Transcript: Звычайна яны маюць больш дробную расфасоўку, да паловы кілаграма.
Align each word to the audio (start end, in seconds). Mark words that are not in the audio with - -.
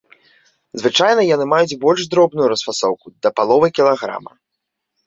Звычайна 0.83 1.21
яны 1.35 1.45
маюць 1.53 1.79
больш 1.85 2.01
дробную 2.15 2.47
расфасоўку, 2.53 3.07
да 3.25 3.29
паловы 3.43 3.67
кілаграма. 3.79 4.33